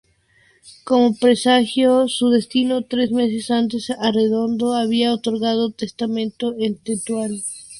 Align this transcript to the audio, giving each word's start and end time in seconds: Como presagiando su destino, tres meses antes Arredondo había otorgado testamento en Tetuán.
Como 0.83 1.13
presagiando 1.15 2.07
su 2.07 2.31
destino, 2.31 2.81
tres 2.85 3.11
meses 3.11 3.51
antes 3.51 3.91
Arredondo 3.91 4.73
había 4.73 5.13
otorgado 5.13 5.69
testamento 5.73 6.55
en 6.57 6.75
Tetuán. 6.79 7.39